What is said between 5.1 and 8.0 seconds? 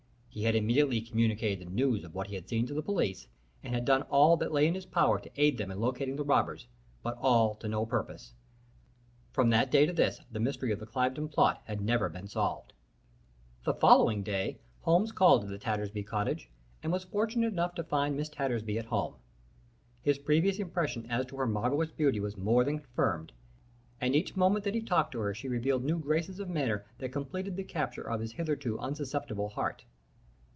to aid them in locating the robbers, but all to no